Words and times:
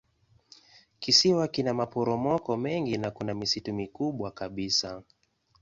Kisiwa 0.99 1.47
kina 1.47 1.73
maporomoko 1.73 2.57
mengi 2.57 2.97
na 2.97 3.11
kuna 3.11 3.33
misitu 3.33 3.73
mikubwa 3.73 4.31
kabisa. 4.31 5.03